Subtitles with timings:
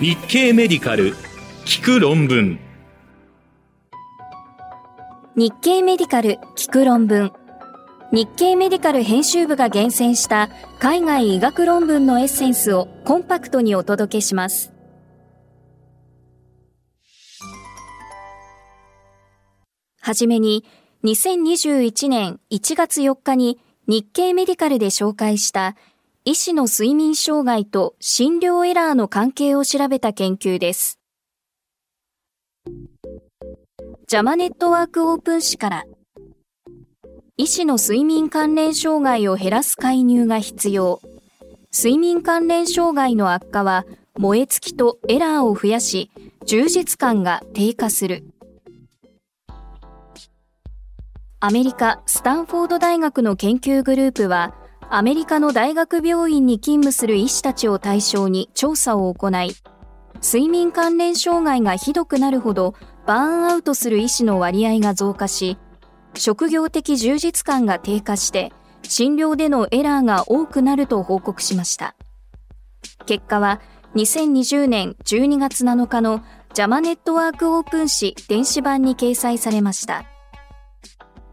[0.00, 1.14] 日経メディカル
[1.64, 2.58] 聞く論文
[5.36, 7.32] 日経メディカル聞く論文
[8.10, 14.72] 日経メディカル編集部が厳選した海外医学論文のエッセンスをコンパクトにお届けします。
[20.00, 20.64] はじめに、
[21.04, 25.76] 2021年1月4日に日経メディカルで紹介した
[26.26, 30.98] 医師の睡眠障害と診療エラーの関係を調べた研究です。
[34.08, 35.84] ジャマネットワークオープン誌から
[37.36, 41.02] 医師の睡眠関連障害を減らす介入が必要。
[41.76, 43.84] 睡眠関連障害の悪化は
[44.16, 46.10] 燃え尽きとエラーを増やし、
[46.46, 48.24] 充実感が低下する。
[51.40, 54.54] アメリカ・スタンフォード大学の研究グループは、
[54.96, 59.56] アメリカの大学病院に勤務する医師たちを対象に調査を行い、
[60.22, 65.58] 睡眠関連障害がひどくなるほどバーンアウトする医師の割合が増加し、
[66.14, 68.52] 職業的充実感が低下して
[68.84, 71.96] 診療でのエラーが多くなると報告しました。
[73.04, 73.60] 結果は
[73.96, 80.04] 2020年12月7日のジャマネットワークオープン誌電子版に掲載されました。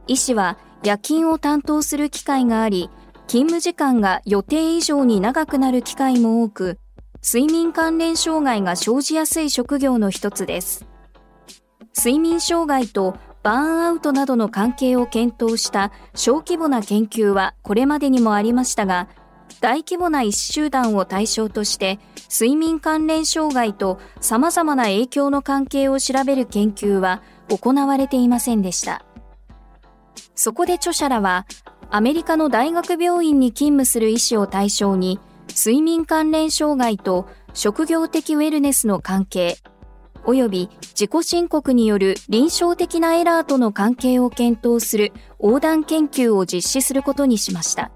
[0.08, 2.90] 医師は夜勤を担当する機会があり、
[3.28, 6.80] 勤務時間が予定以上に長くなる機会も多く、
[7.24, 10.86] 睡眠関連障害が生じやすい職業の一つです。
[11.96, 19.08] 睡眠障害とバーンアウトなどの関係を検討した小規模な研究はこれまでにもありましたが、
[19.60, 22.00] 大規模な医師集団を対象として
[22.32, 29.04] 睡眠関連障害と様々な影響の関係を調べる研究は行われていませんでした。
[30.34, 31.46] そこで著者らは
[31.94, 39.58] アメリカの大学病院に勤務する医師を対象に睡眠関連障害と職業的ウェルネスの関係、
[40.24, 47.92] 及び自己申告による臨床的なエラーとの関係を検討する横断研究を実施することにしました。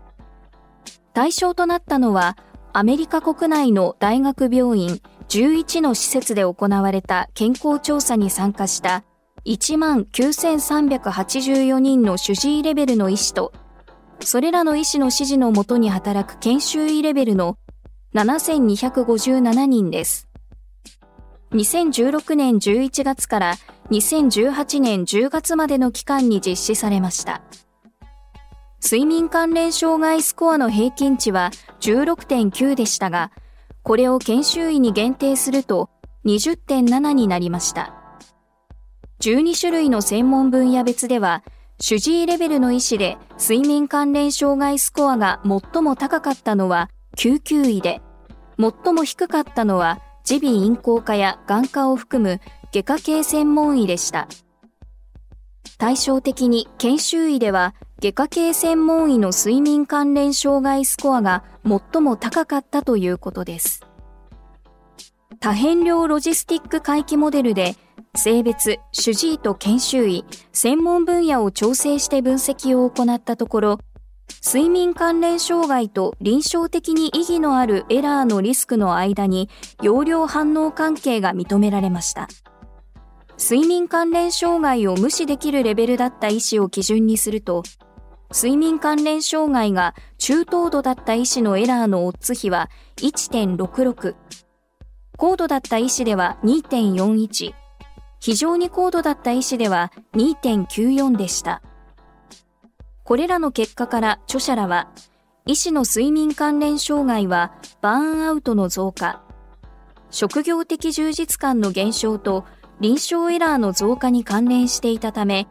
[1.13, 2.35] 対象となったのは、
[2.73, 9.05] アメリカ国内の大学病院11の施設で行われた健康調査に参加した
[9.45, 13.53] 1万9384人の主治医レベルの医師と、
[14.21, 17.57] それらの医師の指示のもとに働く研修医レベルの
[18.13, 20.27] 7257人です。
[21.51, 23.55] 2016年11月から
[23.91, 27.41] 2018年10月までの期間に実施されました。
[28.83, 33.31] 睡眠関連障害スコアの平均値は16.9でしたが、
[33.83, 35.89] これを研修医に限定すると
[36.25, 37.93] 20.7になりました。
[39.21, 41.43] 12種類の専門分野別では、
[41.79, 48.01] 主治医レベルの医師で睡眠関連障害スコアが最も高かったのは救急医で、
[48.57, 49.99] 最も低かったのは
[50.29, 52.39] 耳鼻咽喉科や眼科を含む
[52.71, 54.27] 外科系専門医でした。
[55.77, 63.81] 対照的に研修医では外科系専門医の睡眠関連障害スコアが最も高かったということです。
[65.41, 67.75] 多変量ロジスティック回帰モデルで
[68.15, 73.79] 性別、主治医と研修医、専門分野を調整して分析を行ったところ、
[74.43, 79.49] 睡眠関連障害と臨床的に意義のあるエラーのリスクの間に
[79.81, 82.27] 容量反応関係が認められました。
[83.37, 87.63] 睡眠関連障害を無視できるレベルだった医師を基準にすると、
[88.31, 94.15] 睡眠関連障害が中等度だった医師のエラーのオッズ比は1.66、
[95.17, 97.53] 高度だった医師では2.41、
[98.25, 101.61] 非常に高度だった医師では2.94でした。
[103.03, 104.89] これらの結果から著者らは、
[105.45, 109.21] 医師の睡眠関連障害はバーンアウトの増加、
[110.09, 112.45] 職業的充実感の減少と
[112.79, 115.47] 臨床エラーの増加に関連していたため、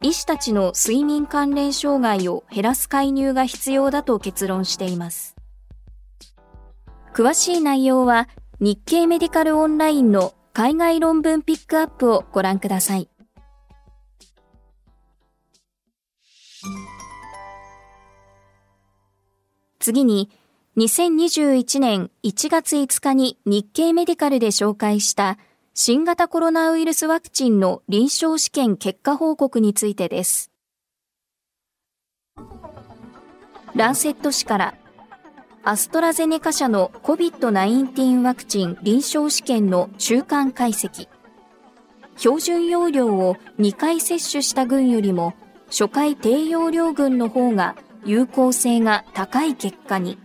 [0.00, 5.34] 医師たちの睡眠関連障害を減らす介入が必要だと結論しています。
[7.12, 8.28] 詳しい内容は
[8.60, 13.08] 日経メディカルオンラインの海外論文ピックアップをご覧ください。
[19.80, 20.30] 次に、
[20.76, 25.38] 2021年1月5日に日経メディカルで紹介した
[25.74, 30.52] 新型コロナウイルスワクチンの臨床試験結果報告についてです。
[33.74, 34.74] ランセット氏から
[35.66, 41.08] アストラゼネカ社の COVID-19 ワクチン臨床試験の中間解析。
[42.18, 45.32] 標準容量を2回接種した群よりも
[45.68, 50.18] 初回低用量群の方が有効性が高い結果に。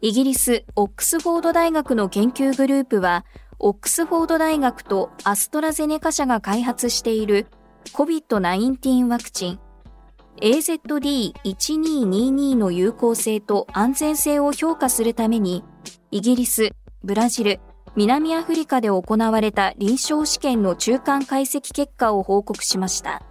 [0.00, 3.24] イギリス・オックスフォード大学の研究グループは、
[3.58, 7.48] オックスフォード大学とアストラゼネカ社が開発している
[7.92, 9.60] COVID-19 ワクチン
[10.40, 15.64] AZD1222 の有効性と安全性を評価するために、
[16.10, 16.70] イギリス、
[17.04, 17.60] ブラジル、
[17.94, 23.22] 南アフリカで行われた臨床試験の中間解析結果を報告しました。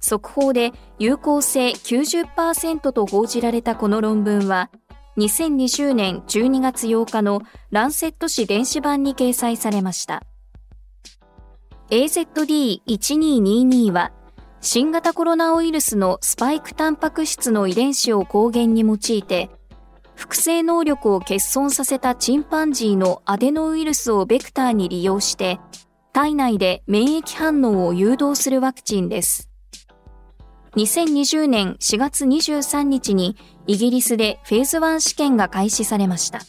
[0.00, 4.70] 速報で有効性90%と報じられたこの論文は、
[5.18, 10.22] 2020年12月8日のランセット誌電子版に掲載されました。
[11.90, 14.12] AZD1222 は、
[14.62, 19.48] 新型コロナウイルスのスパイクタンパク質の遺伝子を抗原に用いて、
[20.14, 25.58] 複製能力を欠損させたチンパンジーのアデノウイルスをベクターに利用して、
[26.12, 29.48] 体内で免疫反応を誘導するワクチンです。
[30.76, 33.36] 2020年4月23日に
[33.66, 36.40] イギリスでフェーズ1試験が開始されました。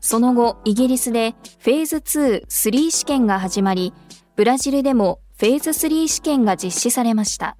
[0.00, 3.92] その後、イギリスでフェーズ2、3試験が始まり、
[4.34, 7.56] ブラジルでもフェーズ3試験が実施されました。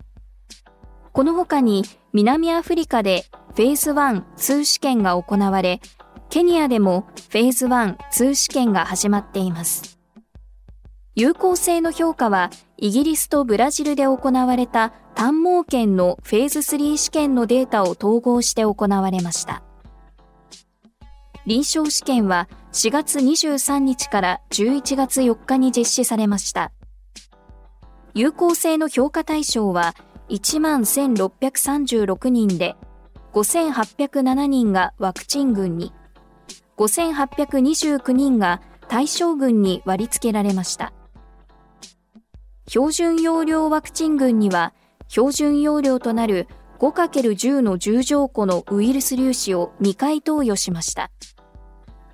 [1.13, 5.81] この他に南アフリカでフェーズ1、2試験が行われ、
[6.29, 9.97] ケニアでもフェーズ1、2試験が始まっています。
[11.15, 19.63] 有効性の評価はイギリスとブラジルで行われた単毛圏のフェーズ3試験のデータを統合して行われました。
[21.47, 26.73] 臨床試験は4月23日から11月4日に実施されました。
[28.19, 29.95] 有効性の評価対象は
[30.29, 32.75] 1万1636人で、
[33.33, 35.93] 5807人がワクチン群に、
[36.79, 40.93] 5829人が対象群に割り付けられました。
[42.67, 44.75] 標準容量ワクチン群には、
[45.07, 46.49] 標準容量となる
[46.81, 51.13] 5×10 の10乗個のウイルス粒子を2回投与しました。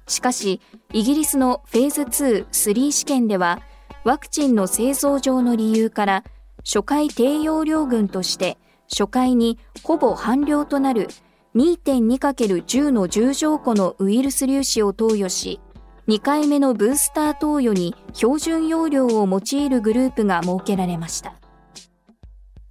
[0.07, 0.61] しかし、
[0.93, 3.63] イギリスのフェーズ2、3試験では、
[4.05, 6.25] ワクチンの製造上の理由から、
[6.59, 8.59] 初回低容量群として、
[8.89, 11.09] 初回にほぼ半量となる
[11.55, 15.59] 2.2×10 の10乗個のウイルス粒子を投与し、
[16.07, 21.35] 2回目のブースター投与に標準容量を用いるグループが設けられました。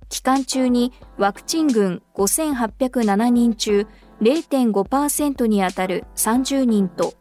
[0.10, 3.88] 期間中にワクチン群5807人中
[4.22, 7.16] 0.5%にあたる30人と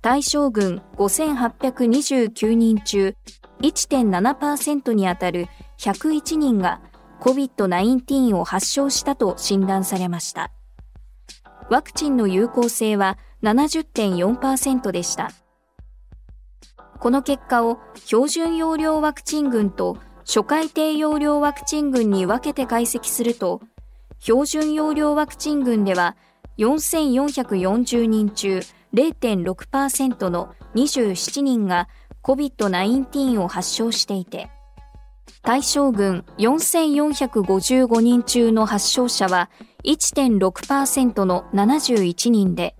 [0.00, 3.14] 対象群5829人中
[3.60, 5.46] 1.7%にあたる
[5.78, 6.80] 101人が
[7.20, 10.52] COVID-19 を発症したと診断されました。
[11.68, 15.30] ワクチンの有効性は70.4%でした。
[17.00, 23.60] この結果を標準容量ワクチン群と初回低容量ワクチン群に分けて解析すると、
[24.20, 26.16] 標準容量ワクチン群では
[26.58, 28.62] 4440人中
[28.94, 31.88] 0.6%の27人が
[32.22, 34.50] COVID-19 を発症していて、
[35.42, 39.50] 対象群4455人中の発症者は
[39.84, 42.76] 1.6%の71人で、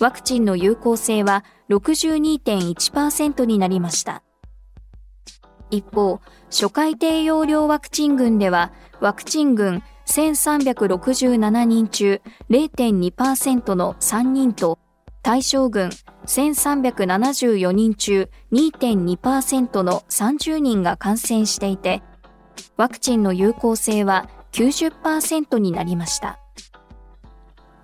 [0.00, 4.22] ワクチンの有効性は62.1%になりました。
[5.70, 6.20] 一方、
[6.50, 12.20] 初回低用量ワクチン群では、ワクチン群1367人中
[12.50, 14.78] 0.2%の3人と、
[15.22, 15.90] 対象群
[16.26, 22.02] 1374人中2.2%の30人が感染していて、
[22.76, 26.40] ワクチンの有効性は90%になりました。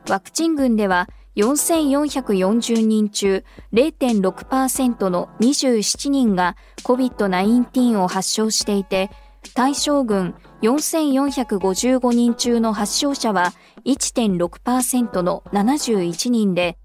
[0.09, 9.11] ワクチン群では4440人中0.6%の27人が COVID-19 を発症していて、
[9.55, 13.53] 対象群4455人中の発症者は
[13.85, 16.77] 1.6%の71人で、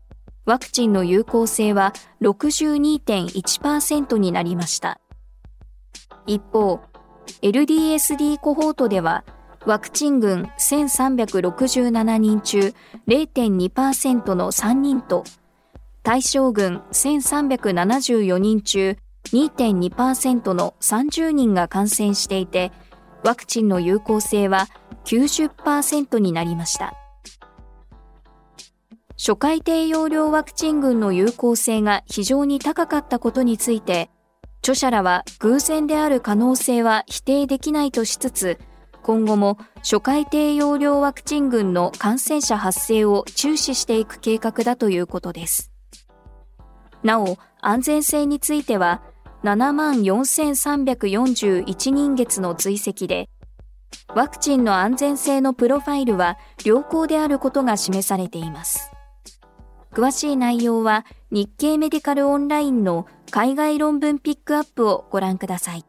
[0.45, 4.99] ワクチンの有効性は62.1%になりました。
[6.25, 6.81] 一方、
[7.41, 9.23] LDSD コホートでは
[9.65, 12.73] ワクチン群1367人中
[13.07, 15.23] 0.2%の3人と、
[16.03, 18.97] 対象群1374人中
[19.27, 22.73] 2.2%の30人が感染していて、
[23.23, 24.67] ワクチンの有効性は
[25.05, 27.02] 90%になりました。
[29.17, 34.09] 初回低用量ワクチン群の有効性が非常に高かったことについて、
[34.59, 38.59] 著者らは偶然である可能性は否定できないとしつつ、
[39.03, 45.71] 今後も初回低用量ワクチン群の感染者発生を注視していく計画だということです。
[47.03, 49.01] なお、安全性については、
[49.43, 53.29] 7万4341人月の追跡で、
[54.15, 58.92] ワクチンの安全性のプロファイルは良好であることが示されています。
[59.93, 65.85] 詳しい内容は日経メディカルオンラインの海外論文ピックアップをご覧ください。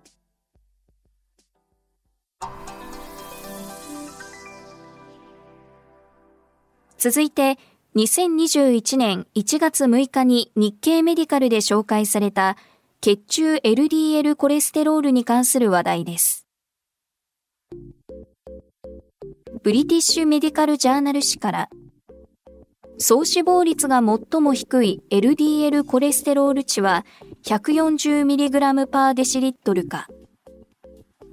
[6.99, 7.58] 続いて、
[7.96, 12.56] 2021年1月6日に日経メディカルで紹介された
[13.00, 16.46] 血中 LDL コレステロールに関する話題です。
[19.62, 21.68] ブリティッシュメディカルジャーナル誌から
[22.98, 27.04] 総死亡率が最も低い LDL コレステロール値は
[27.44, 30.08] 140mg パーデシリットルか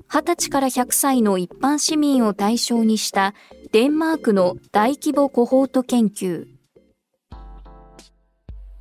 [0.10, 3.34] 20歳から100歳の一般市民を対象にした
[3.72, 6.48] デンマークの大規模コホート研究。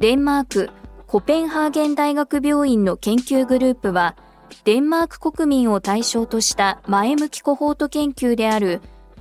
[0.01, 0.71] デンマーク
[1.07, 4.17] コペンハーゲン大学病院の研究グループは、
[4.65, 8.81] デンマーク国民を対象とした前向きコホート研究である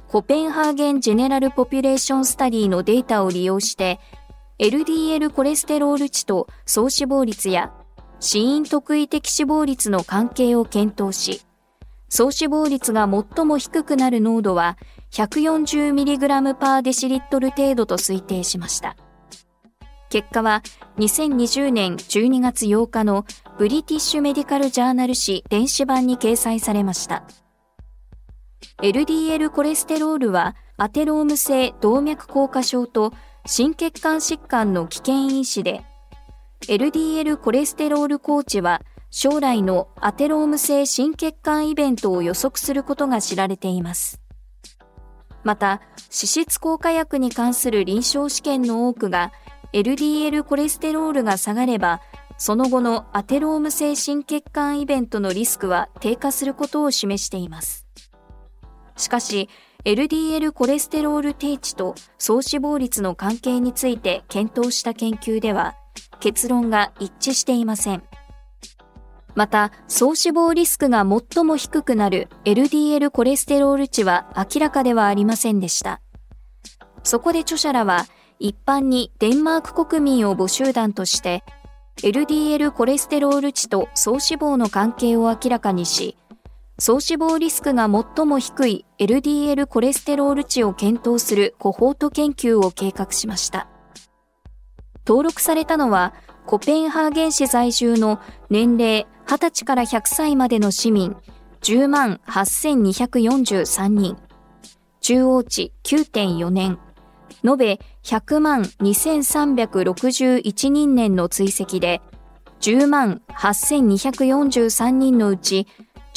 [0.09, 3.99] Copenhagen General Population Study のデータを利用して、
[4.57, 7.71] LDL コレステロール値と総死亡率や
[8.19, 11.43] 死因特異的死亡率の関係を検討し、
[12.09, 14.79] 総死亡率が最も低くなる濃度は
[15.11, 18.97] 140mg パーデシリットル程度と推定しました。
[20.09, 20.63] 結果は
[20.97, 23.27] 2020年12月8日の
[23.59, 27.25] ブリティッシュメディカルジャーナル誌電子版に掲載されました。
[28.81, 33.13] LDL コレステロールはアテローム性動脈硬化症と
[33.45, 35.83] 心血管疾患の危険因子で
[36.67, 44.21] LDL コレステロール高値は将来のアテローム性心血管イベントを予測することが知られています。
[45.43, 49.31] また、脂質効果薬に関する臨床試験の多くが
[49.73, 52.01] LDL コレステロールが下がれば、
[52.37, 57.87] その後のアテローム性心血管イベントのリスクは低下することを示しています。
[58.99, 59.49] しかし、
[59.85, 65.75] LDL コレステロール低値と総死亡率の関係について検討した研究では、
[66.19, 68.03] 結論が一致していません。
[69.35, 76.01] また、総死亡リスクが最も低くなる LDL コレステロール値は明らかではありませんでした。
[77.03, 78.05] そこで著者らは、
[78.37, 81.45] 一般にデンマーク国民を募集団として、
[82.03, 86.17] LDL コレステロール値と総死亡の関係を明らかにし、
[86.79, 93.67] 総死亡リスクが最も低い LDL コレステロール値を検討するコホート研究を計画しました。
[95.05, 96.13] 登録されたのは、
[96.45, 101.17] コペンハーゲン市在住の年齢20歳から100歳までの市民
[101.61, 104.17] 10万8243人、
[105.01, 106.79] 中央値9.4年、
[107.43, 112.01] 延べ100万2361人年の追跡で、
[112.61, 115.67] 10万8243人のうち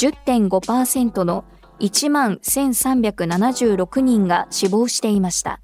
[0.03, 1.45] 10.5%の
[1.79, 5.61] 1万1376人が死亡していました。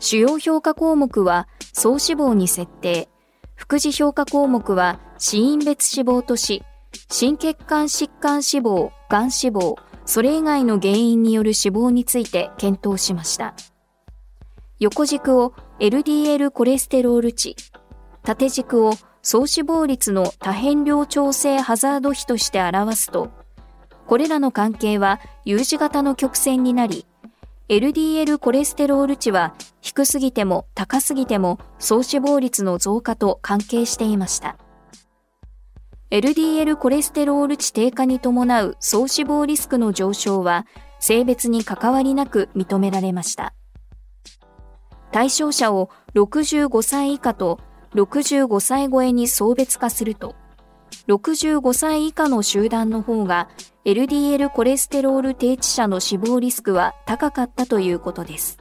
[0.00, 3.08] 主要評価項目は総死亡に設定、
[3.54, 6.64] 副次評価項目は死因別死亡とし、
[7.08, 13.54] 心血管疾患死亡、がん死亡、それ以外の原因による死亡について検討しました。
[14.80, 17.54] 横軸を LDL コレステロール値、
[18.24, 18.92] 縦軸を
[19.30, 23.30] 総死亡率の多変量調整ハザード比として表すと、
[24.06, 27.04] これらの関係は U 字型の曲線になり、
[27.68, 34.56] LDL コレステロール値は低すぎても高すぎても総死亡率の増加と関係していました。
[36.10, 40.66] LDL コレステロール値低下に伴う総死亡リスクの上昇は
[41.00, 43.52] 性別に関わりなく認められました。
[45.12, 47.60] 対象者を65歳以下と
[47.94, 50.34] 65歳超えに層別化すると、
[51.08, 53.48] 65歳以下の集団の方が
[53.84, 58.58] LDL コレステロール低地者の死亡リスクは高かったということです。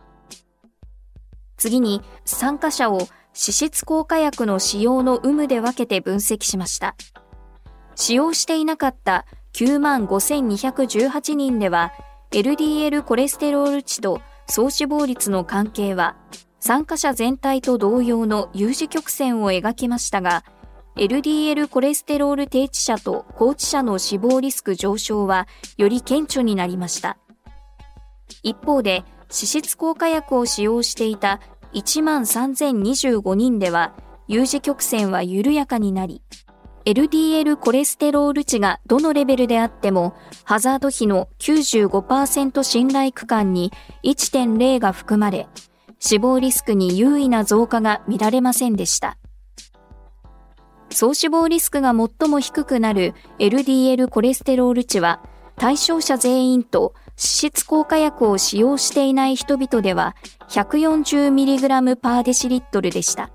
[1.58, 6.96] 次に参加者を脂質効果薬の使用の有無で分けて分析しました。
[7.96, 11.92] 使用していなかった9万5218人では
[12.32, 16.16] LDL コレステロール値と総死亡率の関係は
[16.60, 20.44] 参加者全体と同様の U 字曲線を描きましたが
[20.98, 25.48] LDL コレステロール低地者と高地者の死亡リスク上昇は
[25.78, 27.18] より顕著になりました。
[28.42, 31.40] 一方で、脂質効果薬を使用していた
[31.74, 33.94] 1万3025人では
[34.28, 36.24] U 字曲線は緩やかになり、
[36.86, 43.72] LDL コレステロール値がどのレベルであっても、ハザード比の95%信頼区間に
[44.04, 45.48] 1.0が含まれ、
[46.00, 49.18] 死亡リスクに優位な増加が見られませんでした。
[50.90, 55.22] 総死亡リスクが最も低くなる LDL コレステロール値は
[55.56, 60.16] 対象者全員と脂質効果薬を使用していない人々では
[60.50, 63.32] 140mg パーデシリットルでした。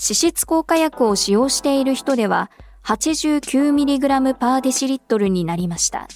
[0.00, 2.50] 脂質効果薬を使用している人では
[2.84, 6.06] 89mg パーデシリットルになりました。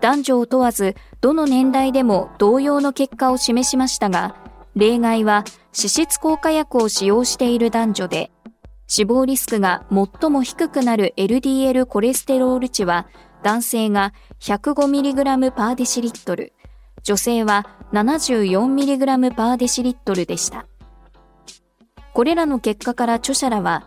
[0.00, 4.36] 男女を問わず、どの年代でも同様の結果を示しましたが、
[4.76, 5.44] 例外は
[5.76, 8.30] 脂質効果薬を使用している男女で、
[8.86, 13.06] 死亡リスクが最も低くなる LDL コレステロール値は、
[13.42, 16.52] 男性が 105mg パーデシリットル、
[17.02, 20.66] 女性は 74mg パーデシリットルでした。
[22.14, 23.86] これらの結果から著者らは、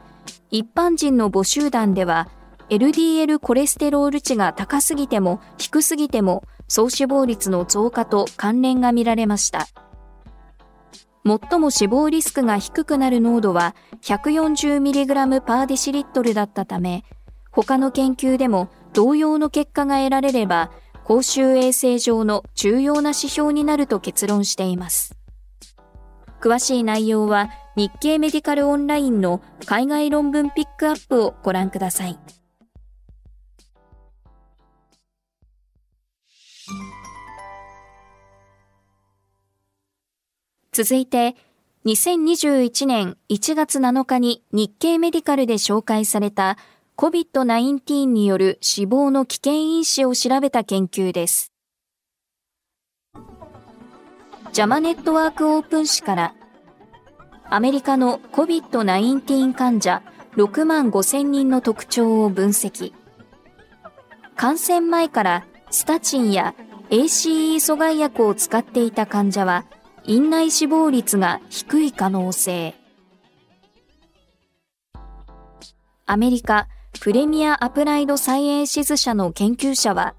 [0.51, 2.29] 一般人の母集団では
[2.71, 9.67] LDL コレステロール値が高すぎても低すぎても総死亡率の増加と関連が見られました。
[11.25, 17.03] 最も死亡リスクが低くなる濃度は 140mg パーデシリットルだったため、
[17.51, 20.71] 他の研究でも同様の結果が得られれば、
[21.03, 25.17] 公衆衛生上の重要な指標になると結論しています。
[26.39, 32.17] 詳しい内容は日経メディカルオンラインの海外論文ピックアップをご覧ください。
[40.73, 41.35] 続いて、
[41.85, 46.57] 2021年1月7日に日経メディカルで紹介された
[46.95, 51.51] COVID-19 による死亡の危険因子を調べた研究です。
[54.53, 56.35] ジャマネットワークオープン誌から
[57.49, 60.01] アメリカの COVID-19 患者
[60.37, 62.93] 6万5千人の特徴を分析。
[64.37, 66.55] 感染前からスタチンや
[66.89, 69.65] ACE 阻害薬を使っていた患者は
[70.05, 72.73] 院内死亡率が低い可能性。
[76.05, 76.67] アメリカ
[76.99, 80.15] プレミアアプライドサイエンシズ社の研究者は、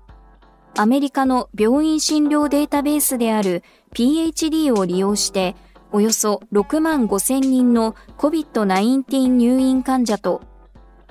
[0.76, 3.62] アメリカの病院診療データベースである
[3.92, 5.54] PHD を利用して、
[5.90, 10.42] およそ6万5千人の COVID-19 入院患者と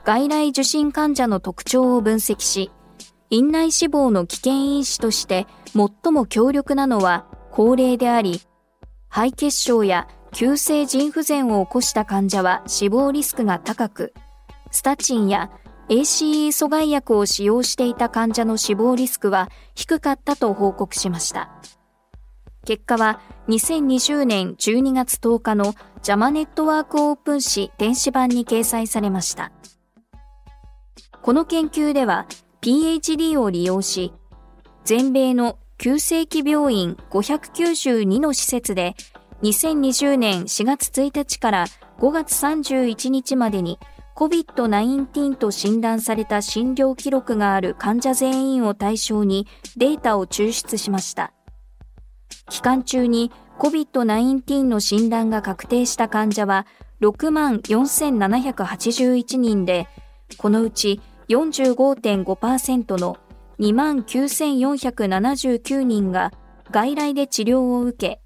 [0.03, 2.71] 外来受診患者の特徴を分析し、
[3.29, 8.41] 院内死亡の危険因子として最も強力なのは高齢であり、
[9.11, 14.13] 肺血症や急性腎不全を起こした患者は死亡リスクが高く、
[14.71, 15.51] スタチンや
[15.89, 21.51] ACE 阻害薬を使用していた患者の死亡リスクは低かったと報告しました。
[22.63, 23.19] 結果は
[23.49, 29.51] 2020年12月10日のジャマネットワークオープン誌電子版に掲載されました。
[31.21, 32.27] この研究では
[32.61, 34.13] PHD を利用し、
[34.85, 38.95] 全米の急性期病院592の施設で
[39.41, 41.65] 2020年4月1日から
[41.97, 43.79] 5月31日までに
[44.15, 51.33] COVID-19 と診断された診療記録がある患者全員を対象にデータを抽出しました。
[52.51, 56.67] 期間中に COVID-19 の診断が確定した患者は
[57.01, 59.87] 6万4781人で、
[60.37, 63.17] このうち45.5%の
[63.61, 66.31] 2万9479人が
[66.71, 68.19] 外来で治療を受け、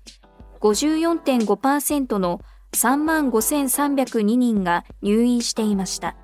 [0.61, 2.39] 54.5%の
[2.71, 6.15] 3万5302人が入院していました。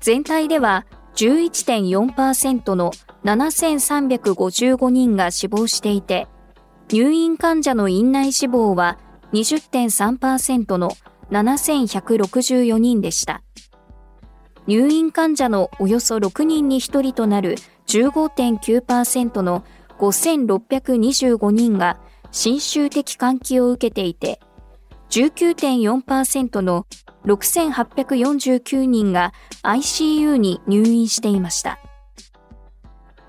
[0.00, 2.90] 全体では11.4%の
[3.24, 6.26] 7355人が死亡していて、
[6.90, 8.98] 入院患者の院内死亡は
[9.32, 10.90] 20.3%の
[11.30, 13.42] 7164人でした。
[14.66, 19.64] 入院患者のおよそ6人に1人となる15.9%の
[19.98, 21.98] 5625人が
[22.30, 24.40] 侵襲的換気を受けていて、
[25.10, 26.86] 19.4%の
[27.26, 31.78] 6849人が ICU に入院していました。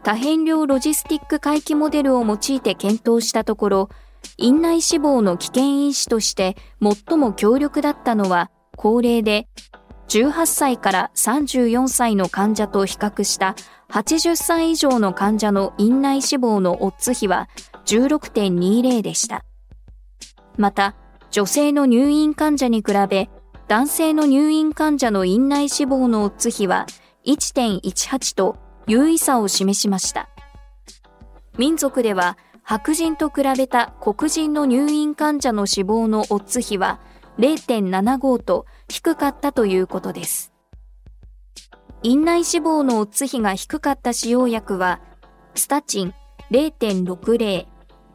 [0.04, 3.90] 多変量ロジスティック回帰モデルを用いて検討したところ、
[4.38, 9.48] 院内死亡の危険因子として最も強力だったのは高齢で
[10.08, 13.56] 18歳から34歳の患者と比較した
[13.90, 17.50] 80歳以上の患者の院内死亡のオッズ比は
[17.86, 19.44] 16.20でした。
[20.58, 20.96] また、
[21.32, 23.30] 女性の入院患者に比べ、
[23.68, 26.86] 男性の入院患者の院内死亡のオッズ比は
[27.26, 30.30] 1.18と優位差を示しました。
[31.58, 37.00] 民族では白人と比べた黒人の入院患者の死亡のオッズ比は
[37.40, 40.54] 0.75と低かったということです。
[42.04, 45.02] 院内死亡のオッズ比が低かった使用薬は、
[45.56, 46.14] スタチン
[46.52, 47.66] 0.60、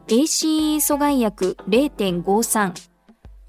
[0.07, 2.73] ACE 阻害薬0.53、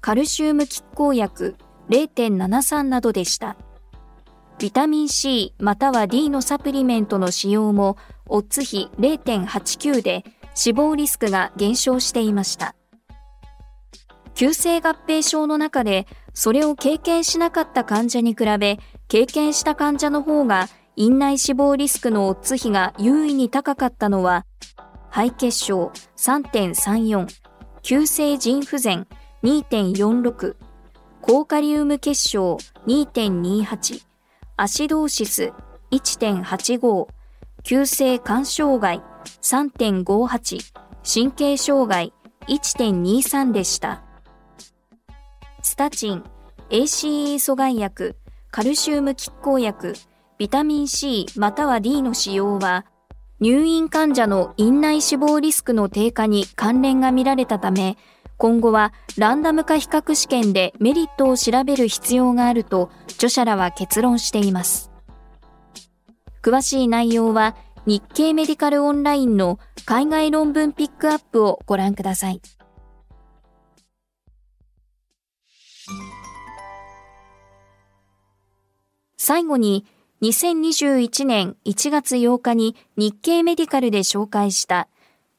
[0.01, 1.55] カルシウム拮抗薬
[1.89, 3.55] 0.73などでした。
[4.59, 12.75] ビタミン C または D のサプリメントの使用もオッズ比0.89で死亡リスクが減少していました。
[14.35, 24.45] 急性合併症の中でそれを経験しなかった患者に比べ経験した患者の方が院内死亡リスクのオッズ比が優位に高かったのは
[25.09, 27.27] 肺血症3.34、
[27.83, 29.07] 急性腎不全
[29.43, 30.55] 2.46、
[31.21, 34.03] 高カリウム結晶2.28、
[34.57, 35.53] アシドーシス
[35.91, 37.07] 1.85、
[37.61, 39.03] 急性肝障害
[39.41, 42.13] 3.58、神経障害
[42.47, 44.02] 1.23でした。
[45.65, 46.23] スタチン、
[46.69, 48.17] ACE 阻害薬、
[48.51, 49.93] カルシウム拮抗薬、
[50.37, 52.85] ビタミン C または D の使用は、
[53.39, 57.97] 入院患者の院内死亡リスクの低下に関連が見られたため、
[58.37, 64.91] 今後はランダム化比較試験でメリットを調べる必要があると著者らは結論しています。
[66.41, 72.41] 詳しい内容は日経メディカルオンラインの海外論文ピックアップをご覧ください。
[79.25, 79.85] 最後に
[80.21, 84.89] 2021年1月8日に日経メディカルで紹介した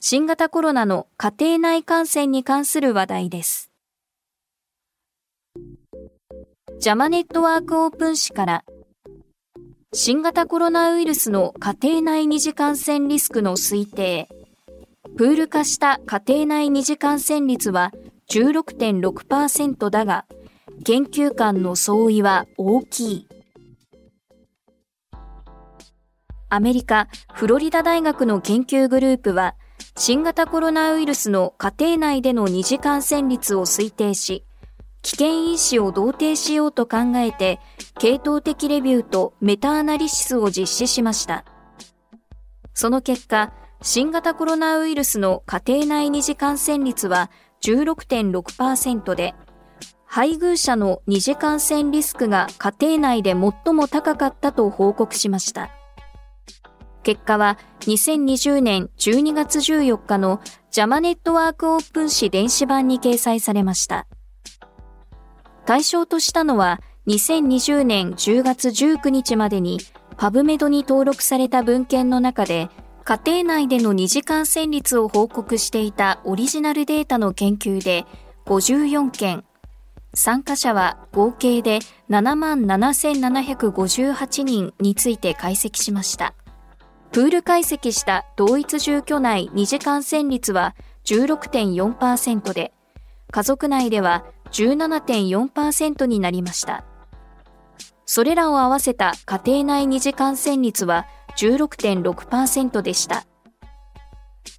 [0.01, 3.71] 新型コロナの家庭内感染に関する話題です。
[6.81, 8.65] ジャマネットワークオープン誌から
[9.93, 14.31] 新型コロナウイルスの家庭内二次感染リスクの推定
[15.19, 17.93] プール化した家庭内二次感染率は
[18.31, 20.25] 16.6%だが
[20.87, 23.34] 研究間の相違は大きい。
[26.49, 29.55] アメリカ・フロリダ大学の研究グループは
[29.97, 34.45] 新型コロナウイルスの家庭内での二次感染率を推定し、
[35.03, 37.61] 危険因子を同定しようと考えて、
[37.99, 41.45] 系統的レビューとメタアナリシスを実施しました。
[42.73, 43.53] その結果、
[43.83, 47.31] 新型コロナウイルスの家庭内二次感染率は
[47.63, 49.35] 16.6%で、
[50.07, 55.71] 配偶者の二次感染リスクが家庭内で最も高かったと報告しました。
[57.05, 60.41] 結果は2020年12月14日の
[60.71, 64.07] ジャマネットワークオープン誌電子版に掲載されました。
[65.67, 69.79] 対象としたのは2020年10月19日までに
[70.17, 72.69] パブメドに登録された文献の中で
[73.05, 78.07] 家庭内での二次感染率を報告していたオリジナルデータの研究で
[78.47, 79.45] 54件、
[80.15, 86.35] 参加者は合計で7万7758人について解析しました。
[87.15, 90.75] プール解析した同一住居内二次感染率は
[91.05, 92.73] 16.4%で、
[93.31, 96.85] 家族内では17.4%になりました。
[98.05, 103.25] それらを合わせた家庭内二次感染率は16.6%でした。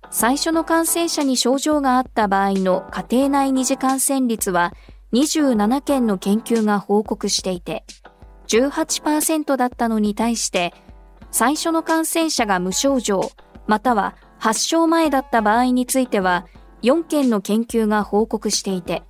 [0.10, 4.72] 最初の感染者に症状があった場合の家庭内二次感染率は
[5.12, 7.84] 27件の研究が報告していて、
[8.48, 10.74] 18%だったのに対して
[11.38, 13.30] 最初の感染者が無症状、
[13.68, 16.48] または発症前だった場合については、
[16.82, 19.04] 4件の研究が報告していて、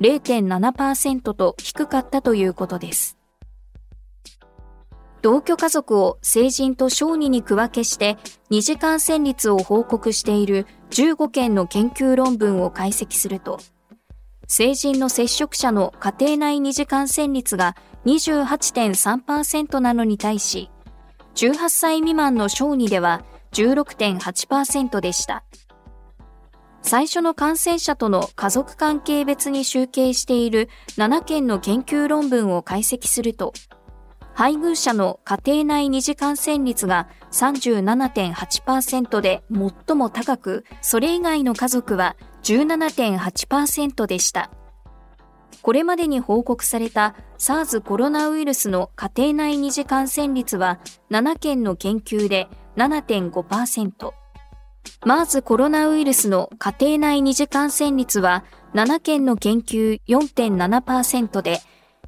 [0.00, 3.18] 0.7%と低かったということです。
[5.20, 8.18] 同居家族を成人と小児に区分けして
[8.50, 13.58] 二次感染率を報告している15件の研究論文を解析すると、
[14.46, 17.74] 成人の接触者の家庭内二次感染率が
[18.06, 20.70] 28.3%なのに対し、
[21.34, 25.44] 18歳未満の小児では16.8%でした。
[26.82, 30.68] 最初の感染者との家族関係別に集計している
[30.98, 33.54] 7件の研究論文を解析すると、
[34.34, 44.50] 配偶者の家庭内二次感染率が37.8%で最も高く、それ以外の家族は17.8%でした。
[45.64, 50.78] これまでに報告された SARS コロナウイルスの家庭内二次感染率は
[51.10, 54.12] 7件の研究で7.5%。
[55.06, 61.62] MERS コロナウイルスの家庭内二次感染率は7件の研究4.7%で、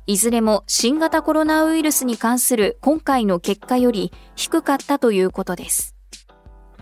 [0.07, 5.97] いずれも新型コロナウイルスに関する今回の結果より低かったということです。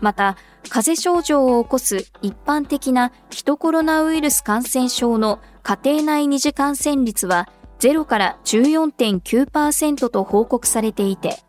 [0.01, 0.35] また、
[0.69, 7.49] 風邪症状を起こす一般的なヒトコロナウイルス感染症の家庭内二次感染率は
[7.79, 11.39] 0から14.9%と報告されていて、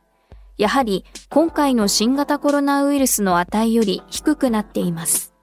[0.59, 5.35] やはり今回の新型コロナウイルスの値より低くなっています。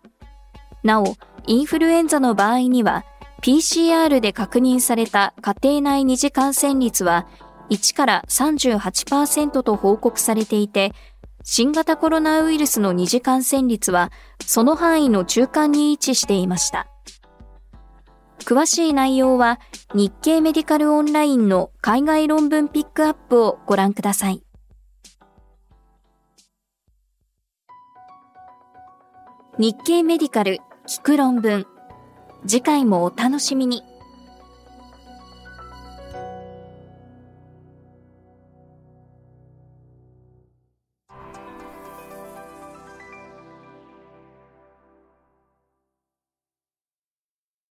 [0.83, 1.15] なお、
[1.47, 3.05] インフルエンザの場合には、
[3.41, 7.27] PCR で確認された家庭内二次感染率は
[7.69, 10.93] 1から38%と報告されていて、
[11.43, 14.11] 新型コロナウイルスの二次感染率は
[14.45, 16.87] その範囲の中間に位置していました。
[18.39, 19.59] 詳しい内容は
[19.93, 24.43] 日経メディカルオンラインの海外論文ピックアップをご覧ください。
[29.59, 31.67] 日経メディカル聞く論文。
[32.47, 33.92] 次回もお楽しみに。